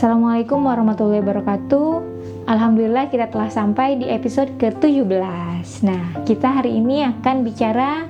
[0.00, 1.88] Assalamualaikum warahmatullahi wabarakatuh.
[2.48, 5.04] Alhamdulillah kita telah sampai di episode ke-17.
[5.84, 8.08] Nah, kita hari ini akan bicara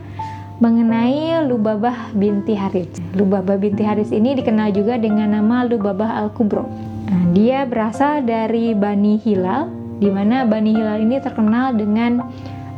[0.62, 2.94] mengenai Lubabah binti Haris.
[3.18, 6.62] Lubabah binti Haris ini dikenal juga dengan nama Lubabah Al-Kubro.
[7.10, 9.66] Nah, dia berasal dari Bani Hilal,
[9.98, 12.22] di mana Bani Hilal ini terkenal dengan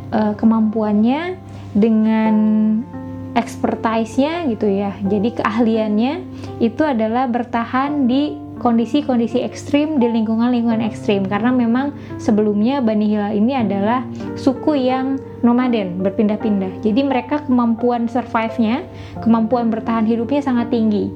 [0.09, 1.37] uh, kemampuannya,
[1.77, 2.33] dengan
[3.37, 4.97] expertise-nya gitu ya.
[5.05, 6.13] Jadi keahliannya
[6.57, 11.27] itu adalah bertahan di kondisi-kondisi ekstrim di lingkungan-lingkungan ekstrim.
[11.27, 14.07] Karena memang sebelumnya Bani Hilal ini adalah
[14.39, 16.79] suku yang nomaden berpindah-pindah.
[16.79, 18.87] Jadi mereka kemampuan survive-nya
[19.19, 21.11] kemampuan bertahan hidupnya sangat tinggi.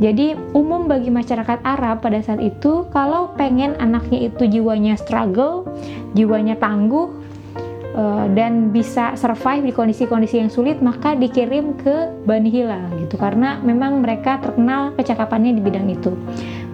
[0.00, 5.68] Jadi umum bagi masyarakat Arab pada saat itu kalau pengen anaknya itu jiwanya struggle
[6.16, 7.25] jiwanya tangguh
[7.96, 13.16] uh, dan bisa survive di kondisi-kondisi yang sulit maka dikirim ke Bani Hilal gitu.
[13.16, 16.12] Karena memang mereka terkenal kecakapannya di bidang itu.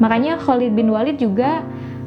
[0.03, 1.63] Makanya Khalid bin Walid juga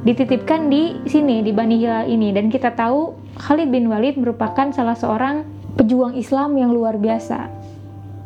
[0.06, 2.36] dititipkan di sini di Bani Hilal ini.
[2.36, 5.48] Dan kita tahu Khalid bin Walid merupakan salah seorang
[5.80, 7.50] pejuang Islam yang luar biasa.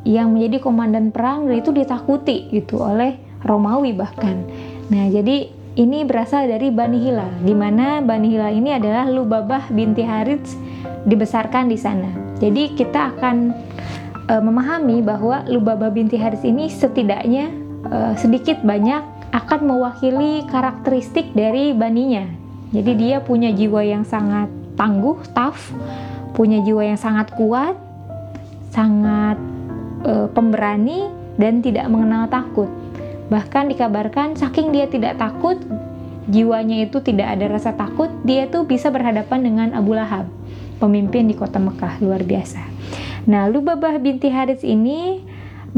[0.03, 4.41] Yang menjadi komandan perang dan itu ditakuti gitu oleh Romawi bahkan.
[4.89, 10.03] Nah jadi ini berasal dari Bani Hilal, di mana Bani Hilal ini adalah Lubabah binti
[10.03, 10.59] Harits
[11.07, 12.11] dibesarkan di sana.
[12.43, 13.55] Jadi kita akan
[14.27, 17.47] uh, memahami bahwa Lubabah binti Haris ini setidaknya
[17.87, 18.99] uh, sedikit banyak
[19.31, 22.27] akan mewakili karakteristik dari baninya.
[22.75, 25.71] Jadi dia punya jiwa yang sangat tangguh, tough,
[26.35, 27.79] punya jiwa yang sangat kuat,
[28.75, 29.39] sangat
[30.03, 31.07] uh, pemberani
[31.39, 32.67] dan tidak mengenal takut.
[33.29, 35.61] Bahkan dikabarkan saking dia tidak takut,
[36.29, 40.29] jiwanya itu tidak ada rasa takut, dia tuh bisa berhadapan dengan Abu Lahab,
[40.81, 42.61] pemimpin di kota Mekah luar biasa.
[43.29, 45.21] Nah, Lubabah binti Harits ini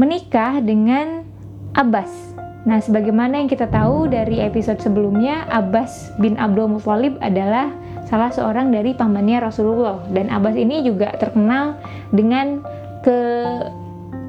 [0.00, 1.28] menikah dengan
[1.76, 2.32] Abbas.
[2.62, 7.74] Nah, sebagaimana yang kita tahu dari episode sebelumnya, Abbas bin Abdul Muthalib adalah
[8.06, 11.80] salah seorang dari pamannya Rasulullah dan Abbas ini juga terkenal
[12.12, 12.60] dengan
[13.02, 13.18] ke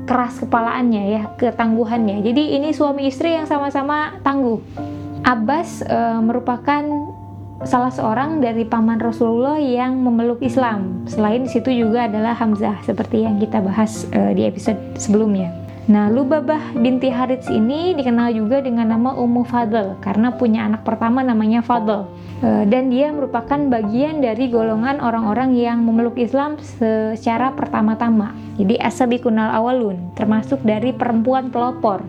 [0.04, 2.24] keras kepalaannya ya, ketangguhannya.
[2.24, 4.60] Jadi ini suami istri yang sama-sama tangguh.
[5.24, 6.84] Abbas e, merupakan
[7.64, 11.08] salah seorang dari paman Rasulullah yang memeluk Islam.
[11.08, 15.63] Selain situ juga adalah Hamzah seperti yang kita bahas e, di episode sebelumnya.
[15.84, 21.20] Nah, Lubabah binti Harits ini dikenal juga dengan nama Ummu Fadl karena punya anak pertama
[21.28, 22.08] namanya Fadl.
[22.40, 28.32] E, dan dia merupakan bagian dari golongan orang-orang yang memeluk Islam secara pertama-tama.
[28.56, 32.00] Jadi asabikunal awalun, termasuk dari perempuan pelopor.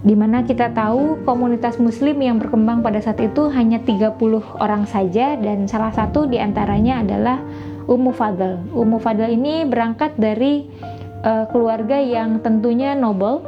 [0.00, 4.16] Di mana kita tahu komunitas muslim yang berkembang pada saat itu hanya 30
[4.56, 7.44] orang saja dan salah satu di antaranya adalah
[7.84, 8.72] Ummu Fadl.
[8.72, 10.64] Ummu Fadl ini berangkat dari
[11.22, 13.42] uh, keluarga yang tentunya noble,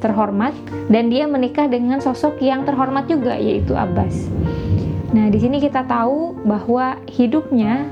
[0.00, 0.56] terhormat
[0.88, 4.26] dan dia menikah dengan sosok yang terhormat juga yaitu Abbas.
[5.12, 7.84] Nah, di sini kita tahu bahwa hidupnya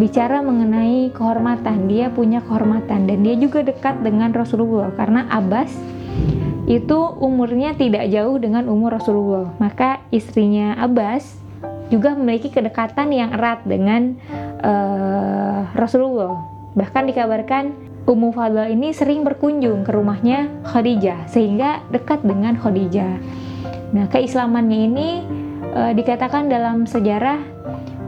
[0.00, 5.70] bicara mengenai kehormatan, dia punya kehormatan dan dia juga dekat dengan Rasulullah karena Abbas
[6.70, 9.50] itu umurnya tidak jauh dengan umur Rasulullah.
[9.58, 11.36] Maka istrinya Abbas
[11.90, 14.16] juga memiliki kedekatan yang erat dengan
[14.62, 16.38] uh, Rasulullah.
[16.78, 23.20] Bahkan dikabarkan Ummu Fadl ini sering berkunjung ke rumahnya Khadijah sehingga dekat dengan Khadijah.
[23.92, 25.08] Nah, keislamannya ini
[25.74, 27.38] e, dikatakan dalam sejarah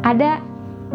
[0.00, 0.40] ada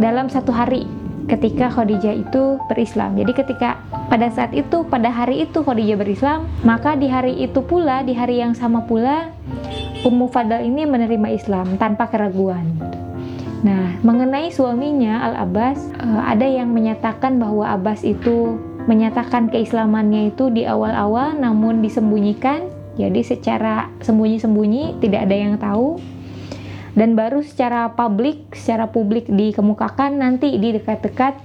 [0.02, 0.90] dalam satu hari
[1.28, 3.20] ketika Khadijah itu berislam.
[3.20, 3.78] Jadi ketika
[4.08, 8.40] pada saat itu, pada hari itu Khadijah berislam, maka di hari itu pula, di hari
[8.40, 9.30] yang sama pula,
[10.08, 12.64] Ummu Fadl ini menerima Islam tanpa keraguan.
[13.66, 18.56] Nah, mengenai suaminya Al-Abbas, eh, ada yang menyatakan bahwa Abbas itu
[18.88, 22.72] menyatakan keislamannya itu di awal-awal namun disembunyikan.
[22.98, 26.02] Jadi secara sembunyi-sembunyi tidak ada yang tahu
[26.98, 31.38] dan baru secara publik, secara publik dikemukakan nanti di dekat-dekat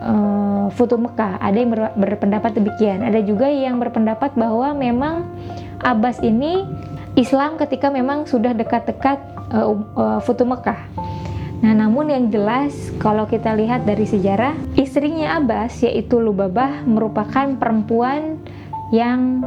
[0.00, 1.36] uh, Mekah.
[1.36, 3.04] Ada yang ber, berpendapat demikian.
[3.04, 5.28] Ada juga yang berpendapat bahwa memang
[5.84, 6.64] Abbas ini
[7.12, 9.20] Islam ketika memang sudah dekat-dekat
[9.52, 10.80] uh, uh, Mekah.
[11.64, 18.40] Nah, namun yang jelas kalau kita lihat dari sejarah, istrinya Abbas yaitu Lubabah merupakan perempuan
[18.92, 19.42] yang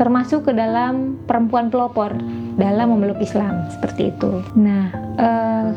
[0.00, 2.16] termasuk ke dalam perempuan pelopor
[2.56, 4.40] dalam memeluk Islam seperti itu.
[4.56, 4.88] Nah,
[5.20, 5.68] uh,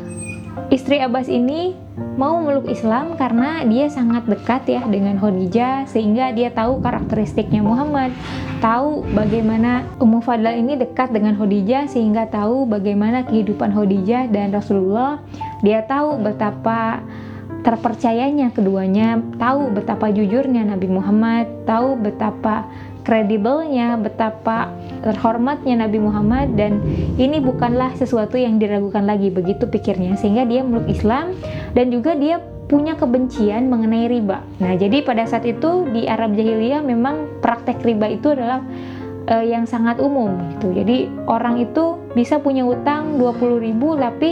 [0.72, 1.76] istri Abbas ini
[2.16, 8.12] mau memeluk Islam karena dia sangat dekat ya dengan Khadijah sehingga dia tahu karakteristiknya Muhammad,
[8.60, 15.20] tahu bagaimana Ummu Fadl ini dekat dengan Khadijah sehingga tahu bagaimana kehidupan Khadijah dan Rasulullah.
[15.66, 17.02] Dia tahu betapa
[17.66, 22.70] terpercayanya keduanya, tahu betapa jujurnya Nabi Muhammad, tahu betapa
[23.02, 24.70] kredibelnya, betapa
[25.02, 26.78] terhormatnya Nabi Muhammad dan
[27.18, 31.34] ini bukanlah sesuatu yang diragukan lagi begitu pikirnya sehingga dia meluk Islam
[31.74, 34.42] dan juga dia punya kebencian mengenai riba.
[34.58, 38.66] Nah, jadi pada saat itu di Arab jahiliyah memang praktek riba itu adalah
[39.30, 40.74] uh, yang sangat umum gitu.
[40.74, 44.32] Jadi orang itu bisa punya utang 20.000 tapi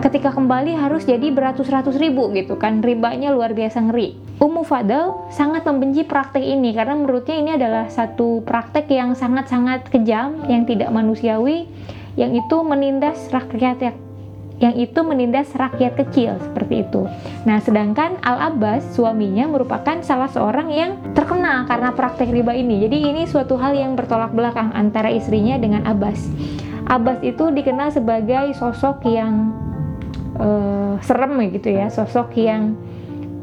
[0.00, 5.68] ketika kembali harus jadi beratus-ratus ribu gitu kan ribanya luar biasa ngeri Ummu Fadl sangat
[5.68, 11.68] membenci praktek ini karena menurutnya ini adalah satu praktek yang sangat-sangat kejam yang tidak manusiawi
[12.16, 13.92] yang itu menindas rakyat
[14.60, 17.08] yang itu menindas rakyat kecil seperti itu.
[17.48, 22.84] Nah, sedangkan Al Abbas suaminya merupakan salah seorang yang terkenal karena praktek riba ini.
[22.84, 26.28] Jadi ini suatu hal yang bertolak belakang antara istrinya dengan Abbas.
[26.92, 29.48] Abbas itu dikenal sebagai sosok yang
[30.40, 32.74] uh, serem gitu ya sosok yang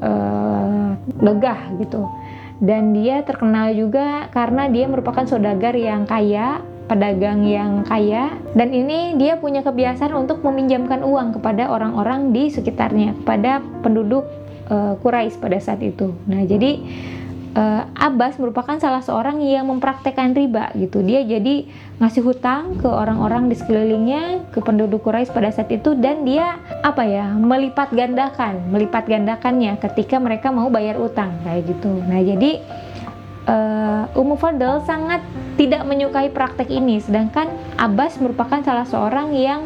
[0.01, 2.09] uh, gagah gitu
[2.57, 9.19] dan dia terkenal juga karena dia merupakan saudagar yang kaya pedagang yang kaya dan ini
[9.19, 14.25] dia punya kebiasaan untuk meminjamkan uang kepada orang-orang di sekitarnya kepada penduduk
[14.71, 16.15] uh, Quraisy pada saat itu.
[16.25, 16.79] Nah, jadi
[17.57, 21.01] uh, Abbas merupakan salah seorang yang mempraktekkan riba gitu.
[21.01, 21.65] Dia jadi
[21.97, 27.01] ngasih hutang ke orang-orang di sekelilingnya, ke penduduk Quraisy pada saat itu dan dia apa
[27.03, 31.89] ya, melipat gandakan, melipat gandakannya ketika mereka mau bayar utang kayak gitu.
[32.05, 32.61] Nah, jadi
[33.49, 35.25] uh, Ummu Fadl sangat
[35.57, 37.49] tidak menyukai praktek ini sedangkan
[37.81, 39.65] Abbas merupakan salah seorang yang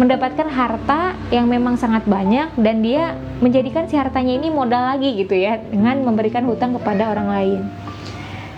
[0.00, 3.12] mendapatkan harta yang memang sangat banyak dan dia
[3.44, 7.60] menjadikan si hartanya ini modal lagi gitu ya dengan memberikan hutang kepada orang lain.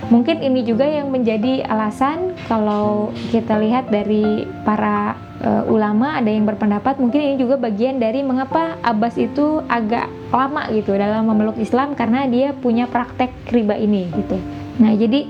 [0.06, 6.46] Mungkin ini juga yang menjadi alasan kalau kita lihat dari para uh, ulama ada yang
[6.46, 11.98] berpendapat mungkin ini juga bagian dari mengapa Abbas itu agak lama gitu dalam memeluk Islam
[11.98, 14.38] karena dia punya praktek riba ini gitu.
[14.78, 15.26] Nah, jadi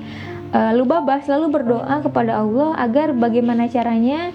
[0.53, 4.33] uh, Lubabah selalu berdoa kepada Allah agar bagaimana caranya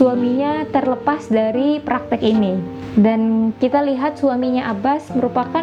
[0.00, 2.56] suaminya terlepas dari praktek ini.
[2.96, 5.60] Dan kita lihat suaminya Abbas merupakan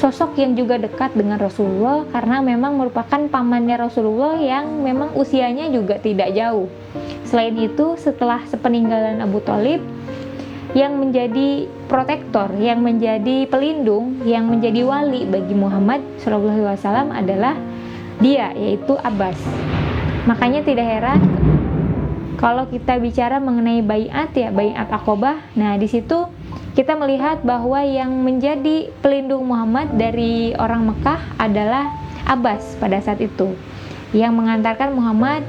[0.00, 6.00] sosok yang juga dekat dengan Rasulullah karena memang merupakan pamannya Rasulullah yang memang usianya juga
[6.00, 6.64] tidak jauh.
[7.28, 9.84] Selain itu, setelah sepeninggalan Abu Talib,
[10.72, 17.52] yang menjadi protektor, yang menjadi pelindung, yang menjadi wali bagi Muhammad SAW adalah
[18.16, 19.36] dia, yaitu Abbas.
[20.24, 21.20] Makanya tidak heran
[22.38, 26.30] kalau kita bicara mengenai bayat ya bayat akobah nah di situ
[26.78, 31.90] kita melihat bahwa yang menjadi pelindung Muhammad dari orang Mekah adalah
[32.22, 33.58] Abbas pada saat itu
[34.14, 35.42] yang mengantarkan Muhammad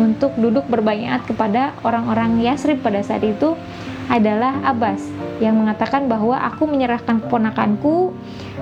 [0.00, 3.52] untuk duduk berbayat kepada orang-orang Yasrib pada saat itu
[4.10, 5.04] adalah Abbas
[5.38, 8.10] yang mengatakan bahwa aku menyerahkan keponakanku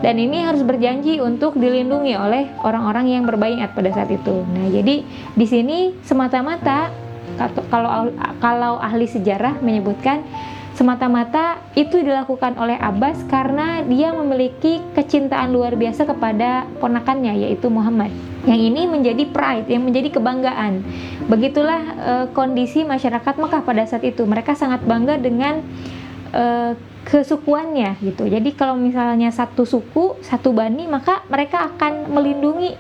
[0.05, 4.45] dan ini harus berjanji untuk dilindungi oleh orang-orang yang berbayat pada saat itu.
[4.45, 7.08] Nah, jadi di sini semata-mata
[7.71, 8.11] kalau
[8.43, 10.27] kalau ahli sejarah menyebutkan
[10.79, 18.15] semata-mata itu dilakukan oleh Abbas karena dia memiliki kecintaan luar biasa kepada ponakannya yaitu Muhammad.
[18.47, 20.87] Yang ini menjadi pride, yang menjadi kebanggaan.
[21.27, 24.23] Begitulah uh, kondisi masyarakat Mekah pada saat itu.
[24.23, 25.67] Mereka sangat bangga dengan
[26.31, 28.31] uh, kesukuannya gitu.
[28.31, 32.79] Jadi kalau misalnya satu suku, satu bani, maka mereka akan melindungi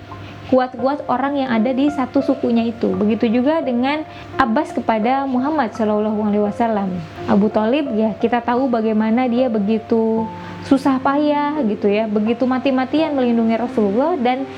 [0.48, 2.88] kuat-kuat orang yang ada di satu sukunya itu.
[2.96, 4.02] Begitu juga dengan
[4.40, 6.88] Abbas kepada Muhammad Shallallahu Alaihi Wasallam.
[7.28, 10.24] Abu Talib ya kita tahu bagaimana dia begitu
[10.64, 14.48] susah payah gitu ya, begitu mati-matian melindungi Rasulullah dan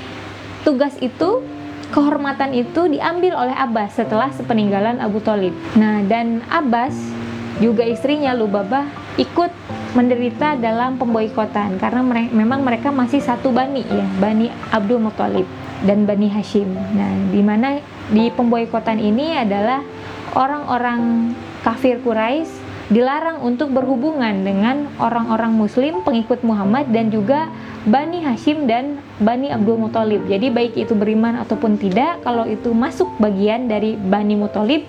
[0.62, 1.42] tugas itu
[1.90, 5.54] kehormatan itu diambil oleh Abbas setelah sepeninggalan Abu Talib.
[5.74, 6.94] Nah dan Abbas
[7.58, 8.86] juga istrinya Lubabah
[9.18, 9.52] ikut
[9.92, 16.04] menderita dalam pemboikotan karena mereka, memang mereka masih satu bani ya, bani Abdul Muthalib dan
[16.04, 16.68] Bani Hashim.
[16.72, 19.80] Nah, di mana di pemboikotan ini adalah
[20.36, 21.32] orang-orang
[21.64, 27.46] kafir Quraisy dilarang untuk berhubungan dengan orang-orang muslim pengikut Muhammad dan juga
[27.86, 30.26] Bani Hashim dan Bani Abdul Muthalib.
[30.26, 34.84] Jadi baik itu beriman ataupun tidak, kalau itu masuk bagian dari Bani Muthalib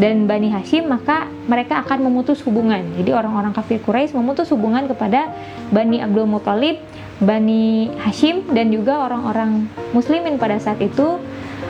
[0.00, 2.82] dan Bani Hashim, maka mereka akan memutus hubungan.
[2.96, 5.28] Jadi orang-orang kafir Quraisy memutus hubungan kepada
[5.68, 6.80] Bani Abdul Muthalib
[7.22, 11.22] Bani Hashim dan juga orang-orang muslimin pada saat itu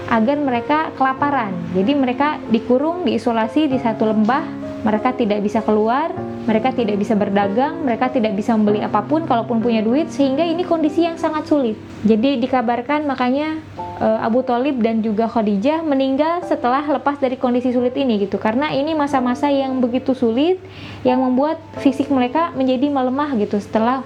[0.09, 1.53] agar mereka kelaparan.
[1.77, 4.45] Jadi mereka dikurung, diisolasi di satu lembah,
[4.83, 6.11] mereka tidak bisa keluar,
[6.43, 10.67] mereka tidak bisa berdagang, mereka tidak bisa membeli apa pun kalaupun punya duit sehingga ini
[10.67, 11.79] kondisi yang sangat sulit.
[12.03, 13.57] Jadi dikabarkan makanya
[14.03, 18.75] eh, Abu Talib dan juga Khadijah meninggal setelah lepas dari kondisi sulit ini gitu karena
[18.75, 20.59] ini masa-masa yang begitu sulit
[21.07, 24.03] yang membuat fisik mereka menjadi melemah gitu setelah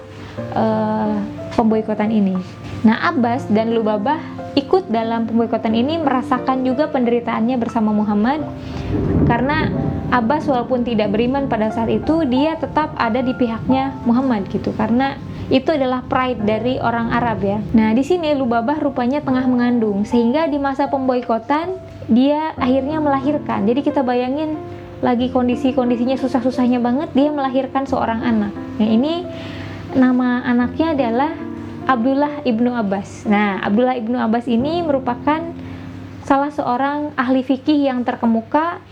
[0.55, 1.17] uh,
[1.57, 2.37] pemboikotan ini.
[2.85, 4.21] Nah, Abbas dan Lubabah
[4.57, 8.41] ikut dalam pemboikotan ini merasakan juga penderitaannya bersama Muhammad
[9.29, 9.69] karena
[10.09, 15.19] Abbas walaupun tidak beriman pada saat itu dia tetap ada di pihaknya Muhammad gitu karena
[15.47, 17.59] itu adalah pride dari orang Arab ya.
[17.71, 21.79] Nah, di sini Lubabah rupanya tengah mengandung sehingga di masa pemboikotan
[22.11, 23.63] dia akhirnya melahirkan.
[23.63, 24.59] Jadi kita bayangin
[24.99, 28.51] lagi kondisi-kondisinya susah-susahnya banget dia melahirkan seorang anak.
[28.81, 29.23] Nah, ini
[29.97, 31.31] nama anaknya adalah
[31.89, 33.25] Abdullah ibnu Abbas.
[33.25, 35.41] Nah, Abdullah ibnu Abbas ini merupakan
[36.27, 38.83] salah seorang ahli fikih yang terkemuka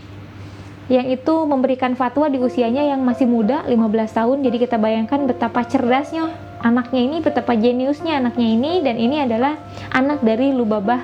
[0.86, 3.74] yang itu memberikan fatwa di usianya yang masih muda 15
[4.06, 6.30] tahun jadi kita bayangkan betapa cerdasnya
[6.62, 9.58] anaknya ini betapa jeniusnya anaknya ini dan ini adalah
[9.90, 11.02] anak dari Lubabah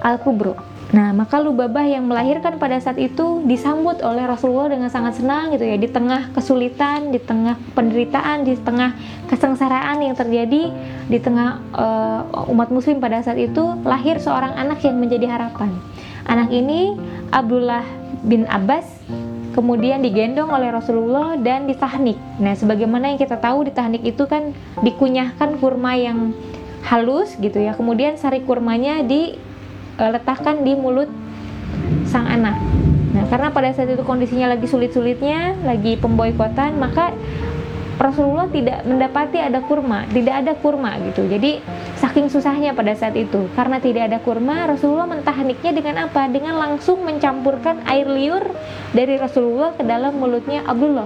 [0.00, 0.56] Al-Kubro.
[0.90, 5.62] Nah, maka Lubabah yang melahirkan pada saat itu disambut oleh Rasulullah dengan sangat senang gitu
[5.62, 8.98] ya di tengah kesulitan, di tengah penderitaan, di tengah
[9.30, 10.74] kesengsaraan yang terjadi
[11.06, 15.70] di tengah uh, umat muslim pada saat itu lahir seorang anak yang menjadi harapan.
[16.26, 16.98] Anak ini
[17.30, 17.86] Abdullah
[18.26, 18.86] bin Abbas
[19.54, 22.18] kemudian digendong oleh Rasulullah dan ditahnik.
[22.42, 26.34] Nah, sebagaimana yang kita tahu di tahnik itu kan dikunyahkan kurma yang
[26.86, 27.74] halus gitu ya.
[27.78, 29.02] Kemudian sari kurmanya
[30.00, 31.12] diletakkan di mulut
[32.08, 32.56] sang anak.
[33.10, 37.12] Nah, karena pada saat itu kondisinya lagi sulit-sulitnya, lagi pemboikotan, maka
[38.00, 41.28] Rasulullah tidak mendapati ada kurma, tidak ada kurma gitu.
[41.28, 41.60] Jadi
[42.00, 46.24] saking susahnya pada saat itu, karena tidak ada kurma, Rasulullah mentahniknya dengan apa?
[46.32, 48.40] Dengan langsung mencampurkan air liur
[48.96, 51.04] dari Rasulullah ke dalam mulutnya Abdullah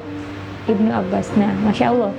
[0.70, 1.34] ibnu Abbas.
[1.34, 2.12] Nah, masya Allah,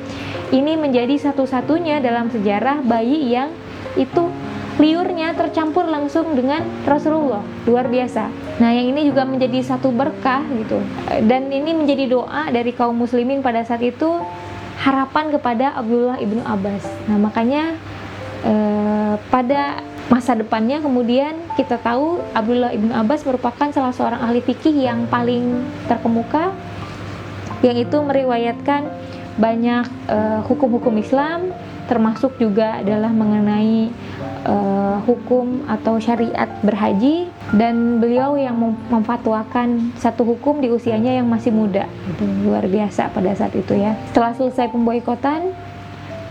[0.51, 3.55] ini menjadi satu-satunya dalam sejarah bayi yang
[3.96, 4.27] itu
[4.75, 7.44] liurnya tercampur langsung dengan Rasulullah.
[7.63, 8.27] Luar biasa.
[8.60, 10.84] Nah yang ini juga menjadi satu berkah gitu.
[11.24, 14.20] Dan ini menjadi doa dari kaum muslimin pada saat itu
[14.84, 16.84] harapan kepada Abdullah ibnu Abbas.
[17.08, 17.79] Nah makanya
[18.44, 24.75] eh, pada masa depannya kemudian kita tahu Abdullah ibnu Abbas merupakan salah seorang ahli fikih
[24.86, 26.53] yang paling terkemuka
[27.65, 28.86] yang itu meriwayatkan
[29.36, 31.51] banyak eh, hukum-hukum Islam
[31.86, 33.94] termasuk juga adalah mengenai
[34.46, 37.30] uh, hukum atau syariat berhaji.
[37.54, 38.58] Dan beliau yang
[38.89, 41.86] memfatwakan satu hukum di usianya yang masih muda.
[42.10, 43.94] Itu luar biasa pada saat itu ya.
[44.10, 45.54] Setelah selesai pemboikotan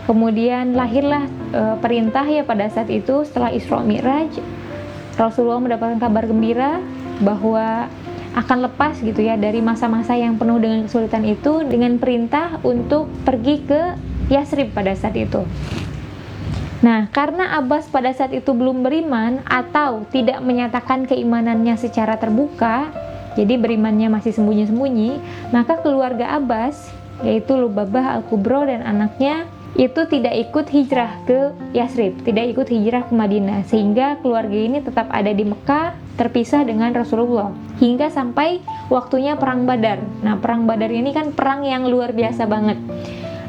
[0.05, 4.37] kemudian lahirlah uh, perintah ya pada saat itu setelah Isra Mi'raj
[5.17, 6.77] Rasulullah mendapatkan kabar gembira
[7.25, 7.89] bahwa
[8.35, 13.63] akan lepas gitu ya dari masa-masa yang penuh dengan kesulitan itu dengan perintah untuk pergi
[13.63, 13.81] ke
[14.27, 15.47] Yasrib pada saat itu.
[16.83, 22.91] Nah, karena Abbas pada saat itu belum beriman atau tidak menyatakan keimanannya secara terbuka,
[23.39, 25.17] jadi berimannya masih sembunyi-sembunyi,
[25.49, 26.91] maka keluarga Abbas,
[27.23, 33.13] yaitu Lubabah Al-Kubro dan anaknya, itu tidak ikut hijrah ke Yasrib, tidak ikut hijrah ke
[33.13, 37.51] Madinah, sehingga keluarga ini tetap ada di Mekah, terpisah dengan Rasulullah,
[37.83, 39.99] hingga sampai waktunya Perang Badar.
[40.23, 42.79] Nah, Perang Badar ini kan perang yang luar biasa banget,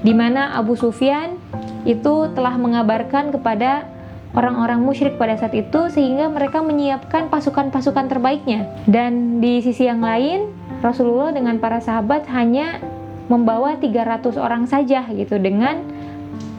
[0.02, 1.38] di mana Abu Sufyan
[1.86, 3.86] itu telah mengabarkan kepada
[4.34, 8.66] orang-orang musyrik pada saat itu sehingga mereka menyiapkan pasukan-pasukan terbaiknya.
[8.90, 10.50] Dan di sisi yang lain,
[10.82, 12.82] Rasulullah dengan para sahabat hanya
[13.26, 15.95] membawa 300 orang saja gitu dengan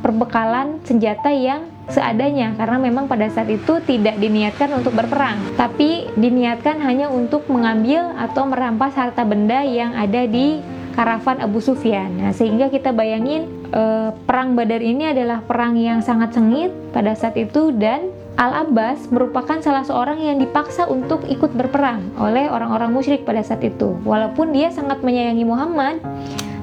[0.01, 6.83] perbekalan senjata yang seadanya karena memang pada saat itu tidak diniatkan untuk berperang tapi diniatkan
[6.83, 10.59] hanya untuk mengambil atau merampas harta benda yang ada di
[10.97, 12.09] karavan Abu Sufyan.
[12.17, 17.37] Nah, sehingga kita bayangin eh, perang Badar ini adalah perang yang sangat sengit pada saat
[17.37, 23.41] itu dan Al-Abbas merupakan salah seorang yang dipaksa untuk ikut berperang oleh orang-orang musyrik pada
[23.41, 23.97] saat itu.
[24.05, 26.01] Walaupun dia sangat menyayangi Muhammad,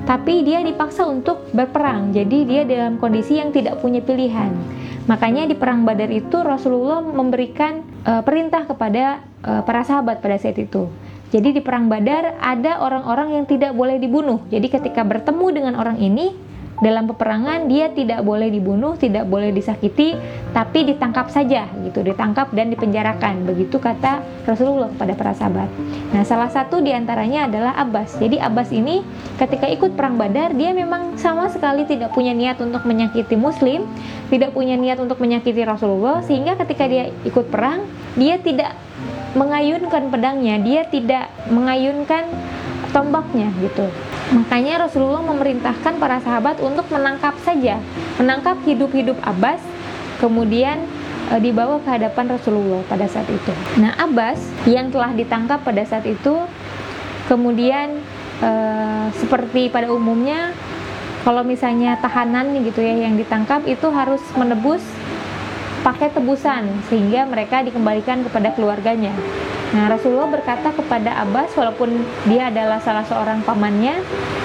[0.05, 2.13] tapi dia dipaksa untuk berperang.
[2.13, 4.53] Jadi dia dalam kondisi yang tidak punya pilihan.
[5.05, 10.57] Makanya di perang Badar itu Rasulullah memberikan uh, perintah kepada uh, para sahabat pada saat
[10.57, 10.89] itu
[11.35, 14.47] jadi di perang Badar ada orang-orang yang tidak boleh dibunuh.
[14.55, 16.31] Jadi ketika bertemu dengan orang ini
[16.83, 20.19] dalam peperangan dia tidak boleh dibunuh, tidak boleh disakiti,
[20.51, 23.47] tapi ditangkap saja gitu, ditangkap dan dipenjarakan.
[23.47, 25.71] Begitu kata Rasulullah kepada para sahabat.
[26.11, 28.19] Nah, salah satu di antaranya adalah Abbas.
[28.19, 29.07] Jadi Abbas ini
[29.39, 33.87] ketika ikut perang Badar dia memang sama sekali tidak punya niat untuk menyakiti Muslim,
[34.31, 37.87] tidak punya niat untuk menyakiti Rasulullah, sehingga ketika dia ikut perang
[38.19, 38.75] dia tidak
[39.35, 42.31] mengayunkan pedangnya, dia tidak mengayunkan
[42.95, 43.91] tombaknya gitu.
[44.33, 47.77] Makanya Rasulullah memerintahkan para sahabat untuk menangkap saja,
[48.17, 49.61] menangkap hidup-hidup Abbas,
[50.17, 50.89] kemudian
[51.29, 53.53] e, dibawa ke hadapan Rasulullah pada saat itu.
[53.77, 56.49] Nah, Abbas yang telah ditangkap pada saat itu,
[57.29, 58.01] kemudian
[58.41, 58.51] e,
[59.21, 60.57] seperti pada umumnya,
[61.25, 64.85] kalau misalnya tahanan gitu ya yang ditangkap itu harus menebus
[65.85, 69.13] pakai tebusan sehingga mereka dikembalikan kepada keluarganya.
[69.75, 73.99] Nah, Rasulullah berkata kepada Abbas walaupun dia adalah salah seorang pamannya,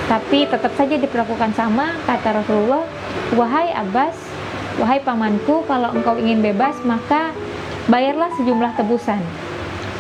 [0.10, 2.82] tapi tetap saja diperlakukan sama, kata Rasulullah,
[3.38, 4.18] "Wahai Abbas,
[4.82, 7.30] wahai pamanku, kalau engkau ingin bebas, maka
[7.86, 9.22] bayarlah sejumlah tebusan."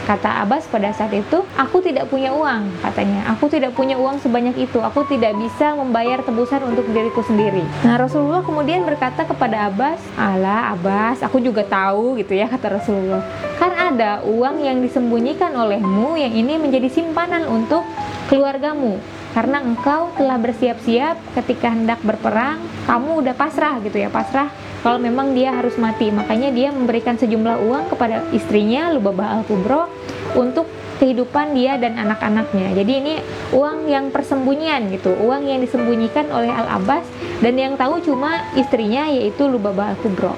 [0.09, 3.29] Kata Abbas pada saat itu, aku tidak punya uang, katanya.
[3.29, 4.81] Aku tidak punya uang sebanyak itu.
[4.81, 7.61] Aku tidak bisa membayar tebusan untuk diriku sendiri.
[7.85, 13.21] Nah, Rasulullah kemudian berkata kepada Abbas, "Alah, Abbas, aku juga tahu," gitu ya kata Rasulullah.
[13.61, 17.85] Kan ada uang yang disembunyikan olehmu yang ini menjadi simpanan untuk
[18.33, 18.97] keluargamu
[19.37, 22.57] karena engkau telah bersiap-siap ketika hendak berperang,
[22.89, 24.49] kamu udah pasrah gitu ya, pasrah
[24.79, 26.11] kalau memang dia harus mati.
[26.11, 29.91] Makanya dia memberikan sejumlah uang kepada istrinya Lubabah Al-Kubro
[30.39, 30.67] untuk
[30.99, 32.75] kehidupan dia dan anak-anaknya.
[32.75, 33.13] Jadi ini
[33.55, 37.07] uang yang persembunyian gitu, uang yang disembunyikan oleh Al-Abbas
[37.39, 40.35] dan yang tahu cuma istrinya yaitu Lubabah Al-Kubro.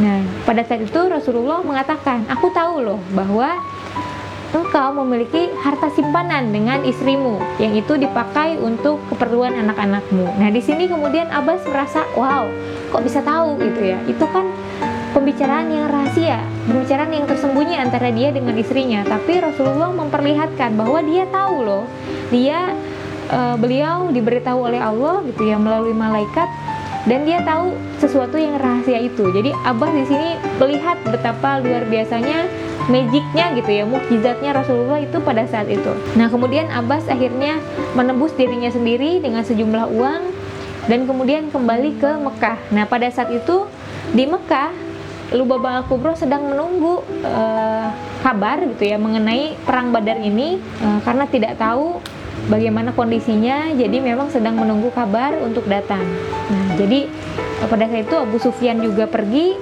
[0.00, 3.56] Nah, pada saat itu Rasulullah mengatakan, "Aku tahu loh bahwa
[4.50, 10.26] engkau memiliki harta simpanan dengan istrimu yang itu dipakai untuk keperluan anak-anakmu.
[10.42, 12.50] Nah, di sini kemudian Abbas merasa, "Wow,
[12.90, 14.50] kok bisa tahu gitu ya?" Itu kan
[15.14, 19.02] pembicaraan yang rahasia, pembicaraan yang tersembunyi antara dia dengan istrinya.
[19.06, 21.84] Tapi Rasulullah memperlihatkan bahwa dia tahu loh,
[22.30, 22.74] dia
[23.30, 26.46] uh, beliau diberitahu oleh Allah gitu ya melalui malaikat
[27.08, 29.24] dan dia tahu sesuatu yang rahasia itu.
[29.32, 30.30] Jadi Abbas di sini
[30.60, 32.46] melihat betapa luar biasanya
[32.90, 37.62] magicnya gitu ya mukjizatnya Rasulullah itu pada saat itu nah kemudian Abbas akhirnya
[37.94, 40.22] menembus dirinya sendiri dengan sejumlah uang
[40.90, 42.58] dan kemudian kembali ke Mekah.
[42.74, 43.70] Nah pada saat itu
[44.10, 44.74] di Mekah
[45.30, 47.86] Lubaba Al-Kubro sedang menunggu uh,
[48.26, 52.02] kabar gitu ya mengenai perang Badar ini uh, karena tidak tahu
[52.50, 53.70] bagaimana kondisinya.
[53.70, 56.02] Jadi memang sedang menunggu kabar untuk datang.
[56.50, 57.06] Nah jadi
[57.70, 59.54] pada saat itu Abu Sufyan juga pergi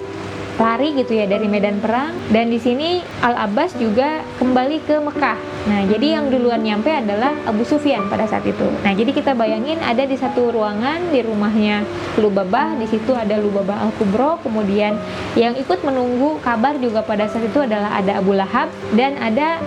[0.56, 2.17] lari gitu ya dari medan perang.
[2.32, 5.38] Dan di sini Al Abbas juga kembali ke Mekah.
[5.66, 8.62] Nah, jadi yang duluan nyampe adalah Abu Sufyan pada saat itu.
[8.86, 11.82] Nah, jadi kita bayangin ada di satu ruangan di rumahnya
[12.21, 14.94] Lubabah, di situ ada Lubabah Al Kubro, kemudian
[15.34, 19.58] yang ikut menunggu kabar juga pada saat itu adalah ada Abu Lahab dan ada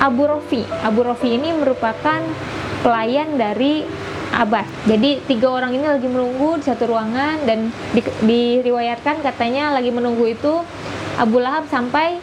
[0.00, 0.64] Abu Rofi.
[0.80, 2.24] Abu Rofi ini merupakan
[2.80, 3.84] pelayan dari
[4.34, 4.66] Abbas.
[4.90, 10.26] Jadi tiga orang ini lagi menunggu di satu ruangan dan di, diriwayatkan katanya lagi menunggu
[10.26, 10.66] itu
[11.14, 12.18] Abu Lahab sampai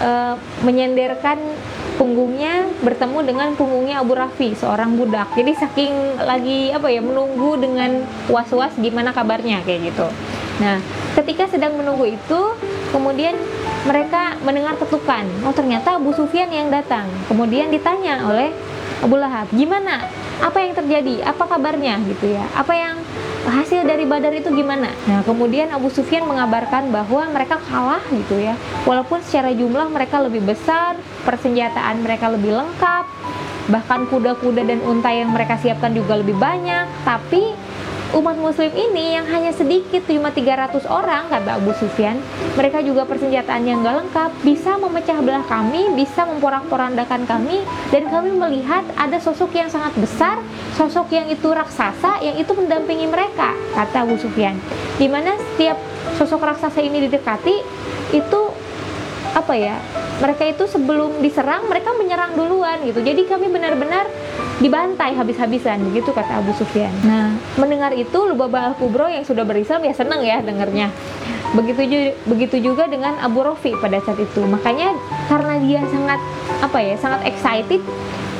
[0.00, 1.36] uh, menyenderkan
[2.00, 5.36] punggungnya bertemu dengan punggungnya Abu Rafi seorang budak.
[5.36, 10.08] Jadi saking lagi apa ya menunggu dengan was-was gimana kabarnya kayak gitu.
[10.64, 10.80] Nah,
[11.20, 12.40] ketika sedang menunggu itu
[12.88, 13.36] kemudian
[13.84, 15.28] mereka mendengar ketukan.
[15.44, 17.04] Oh, ternyata Abu Sufyan yang datang.
[17.28, 18.48] Kemudian ditanya oleh
[19.04, 20.08] Abu Lahab, "Gimana?
[20.40, 22.96] apa yang terjadi apa kabarnya gitu ya apa yang
[23.48, 24.92] hasil dari Badar itu gimana?
[25.08, 28.58] Nah kemudian Abu Sufyan mengabarkan bahwa mereka kalah gitu ya.
[28.84, 33.04] Walaupun secara jumlah mereka lebih besar persenjataan mereka lebih lengkap
[33.70, 37.54] bahkan kuda-kuda dan unta yang mereka siapkan juga lebih banyak tapi
[38.10, 42.18] umat muslim ini yang hanya sedikit cuma 300 orang kata Abu Sufyan.
[42.58, 47.62] Mereka juga persenjataan yang gak lengkap bisa memecah belah kami bisa memporak-porandakan kami
[47.94, 50.42] dan kami melihat ada sosok yang sangat besar
[50.74, 54.58] sosok yang itu raksasa yang itu mendampingi mereka kata Abu Sufyan.
[54.98, 55.78] Di mana setiap
[56.18, 57.56] sosok raksasa ini didekati
[58.10, 58.40] itu
[59.30, 59.78] apa ya
[60.18, 62.98] mereka itu sebelum diserang mereka menyerang duluan gitu.
[62.98, 64.10] Jadi kami benar-benar
[64.60, 66.92] dibantai habis-habisan begitu kata Abu Sufyan.
[67.02, 70.92] Nah, mendengar itu Lubaba Al-Kubro yang sudah berislam ya senang ya dengarnya.
[71.56, 74.44] Begitu juga, begitu juga dengan Abu Rofi pada saat itu.
[74.44, 74.94] Makanya
[75.26, 76.20] karena dia sangat
[76.62, 77.82] apa ya, sangat excited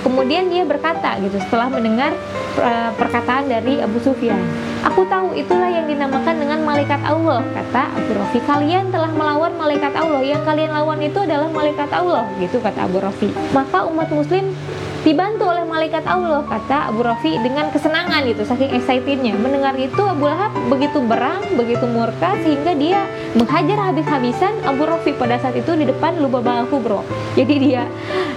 [0.00, 2.16] Kemudian dia berkata gitu setelah mendengar
[2.56, 4.40] uh, perkataan dari Abu Sufyan.
[4.80, 8.40] Aku tahu itulah yang dinamakan dengan malaikat Allah, kata Abu Rafi.
[8.48, 10.24] Kalian telah melawan malaikat Allah.
[10.24, 13.28] Yang kalian lawan itu adalah malaikat Allah, gitu kata Abu Rafi.
[13.52, 14.56] Maka umat muslim
[15.00, 19.32] dibantu oleh malaikat Allah kata Abu Rafi dengan kesenangan itu saking excitednya.
[19.36, 25.40] Mendengar itu Abu Lahab begitu berang begitu murka sehingga dia menghajar habis-habisan Abu Rafi pada
[25.40, 27.06] saat itu di depan Lubabah Al-Kubro
[27.38, 27.82] jadi dia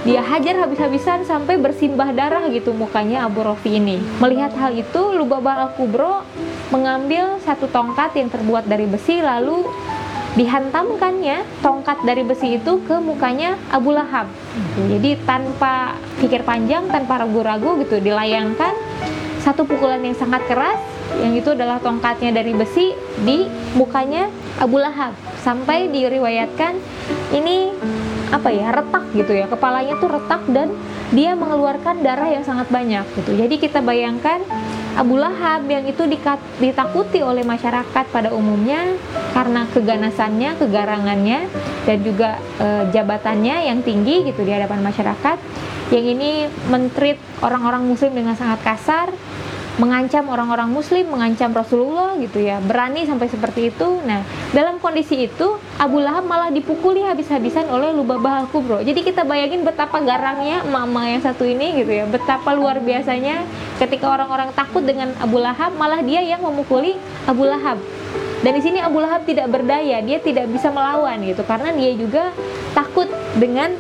[0.04, 4.04] dia hajar habis-habisan sampai bersimbah darah gitu mukanya Abu Rafi ini.
[4.19, 6.23] Melihat hal itu Lubabah Al-Kubro
[6.69, 9.65] mengambil satu tongkat yang terbuat dari besi lalu
[10.34, 14.26] dihantamkannya tongkat dari besi itu ke mukanya Abu Lahab.
[14.89, 18.74] Jadi tanpa pikir panjang, tanpa ragu-ragu gitu dilayangkan.
[19.43, 20.80] Satu pukulan yang sangat keras
[21.19, 23.46] yang itu adalah tongkatnya dari besi di
[23.78, 25.13] mukanya Abu Lahab.
[25.43, 26.80] Sampai diriwayatkan
[27.36, 27.69] ini
[28.34, 30.74] apa ya retak gitu ya kepalanya tuh retak dan
[31.13, 33.38] dia mengeluarkan darah yang sangat banyak gitu.
[33.38, 34.41] Jadi kita bayangkan
[34.93, 36.06] Abu Lahab yang itu
[36.62, 38.93] ditakuti oleh masyarakat pada umumnya
[39.34, 41.49] karena keganasannya, kegarangannya
[41.89, 45.38] dan juga e, jabatannya yang tinggi gitu di hadapan masyarakat.
[45.89, 46.32] Yang ini
[46.69, 49.10] mentrit orang-orang muslim dengan sangat kasar
[49.82, 54.02] mengancam orang-orang muslim, mengancam Rasulullah gitu ya, berani sampai seperti itu.
[54.06, 54.22] Nah,
[54.54, 58.86] dalam kondisi itu Abu Lahab malah dipukuli habis-habisan oleh Lubabah al-Kubro.
[58.86, 63.42] Jadi kita bayangin betapa garangnya mama yang satu ini gitu ya, betapa luar biasanya
[63.82, 66.94] ketika orang-orang takut dengan Abu Lahab, malah dia yang memukuli
[67.26, 67.82] Abu Lahab.
[68.46, 72.30] Dan di sini Abu Lahab tidak berdaya, dia tidak bisa melawan gitu karena dia juga
[72.78, 73.10] takut
[73.40, 73.74] dengan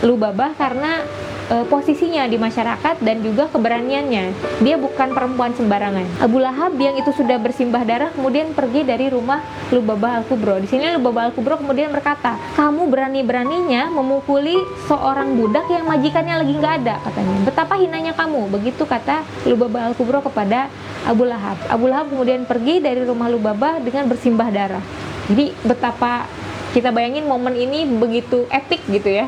[0.00, 1.04] Lubabah karena
[1.50, 4.32] e, posisinya di masyarakat dan juga keberaniannya.
[4.62, 6.22] Dia bukan perempuan sembarangan.
[6.22, 9.42] Abu Lahab yang itu sudah bersimbah darah kemudian pergi dari rumah
[9.74, 10.62] Lubabah Al-Kubro.
[10.62, 14.54] Di sini Lubabah Al-Kubro kemudian berkata, "Kamu berani-beraninya memukuli
[14.86, 17.34] seorang budak yang majikannya lagi nggak ada," katanya.
[17.42, 20.70] "Betapa hinanya kamu." Begitu kata Lubabah Al-Kubro kepada
[21.04, 21.58] Abu Lahab.
[21.66, 24.84] Abu Lahab kemudian pergi dari rumah Lubabah dengan bersimbah darah.
[25.30, 26.26] Jadi betapa
[26.70, 29.26] kita bayangin momen ini begitu epic gitu ya.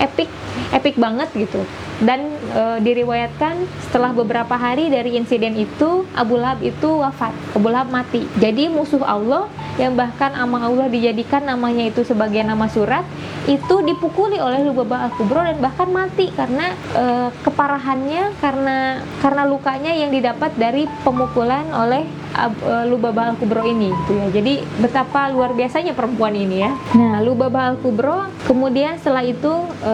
[0.00, 0.28] Epic
[0.72, 1.64] epic banget gitu.
[1.98, 7.34] Dan e, diriwayatkan setelah beberapa hari dari insiden itu Abu Lahab itu wafat.
[7.52, 8.24] Abu Lahab mati.
[8.38, 13.02] Jadi musuh Allah yang bahkan ama Allah dijadikan namanya itu sebagai nama surat
[13.48, 20.12] itu dipukuli oleh Lubabah al-Kubro dan bahkan mati karena e, keparahannya karena karena lukanya yang
[20.12, 22.04] didapat dari pemukulan oleh
[22.36, 22.44] e,
[22.92, 24.26] Lubabah al-Kubro ini gitu ya.
[24.28, 26.76] Jadi betapa luar biasanya perempuan ini ya.
[26.92, 29.92] Nah Lubabah al-Kubro kemudian setelah itu e,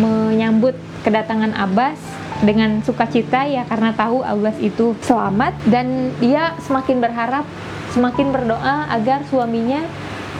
[0.00, 0.72] menyambut
[1.04, 2.00] kedatangan Abbas
[2.40, 7.44] dengan sukacita ya karena tahu Abbas itu selamat dan dia semakin berharap
[7.92, 9.84] semakin berdoa agar suaminya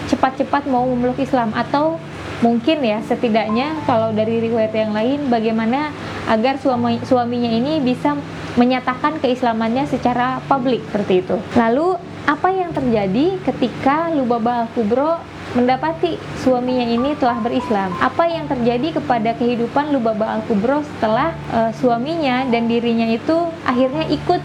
[0.08, 2.00] cepat-cepat mau memeluk Islam atau
[2.38, 5.90] mungkin ya setidaknya kalau dari riwayat yang lain bagaimana
[6.30, 8.14] agar suami suaminya ini bisa
[8.54, 11.36] menyatakan keislamannya secara publik seperti itu.
[11.54, 11.98] Lalu
[12.28, 15.18] apa yang terjadi ketika Lubabah al-Kubro
[15.56, 17.88] mendapati suaminya ini telah berislam.
[18.02, 24.40] Apa yang terjadi kepada kehidupan Lubaba Al-Kubro setelah uh, suaminya dan dirinya itu akhirnya ikut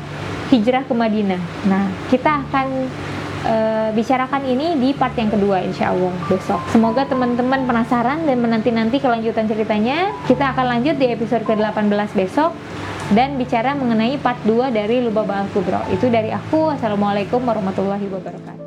[0.53, 1.41] hijrah ke Madinah.
[1.67, 2.87] Nah, kita akan
[3.45, 6.59] uh, bicarakan ini di part yang kedua insya Allah besok.
[6.71, 10.11] Semoga teman-teman penasaran dan menanti-nanti kelanjutan ceritanya.
[10.25, 12.55] Kita akan lanjut di episode ke-18 besok
[13.11, 15.83] dan bicara mengenai part 2 dari Lubaba Al-Kubro.
[15.91, 16.71] Itu dari aku.
[16.71, 18.62] Assalamualaikum warahmatullahi wabarakatuh.